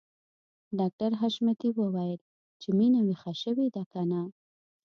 ډاکټر 0.79 1.11
حشمتي 1.21 1.69
وويل 1.79 2.21
چې 2.61 2.69
مينه 2.77 2.99
ويښه 3.03 3.33
شوې 3.43 3.67
ده 3.75 3.83
که 3.91 4.01
نه 4.11 4.21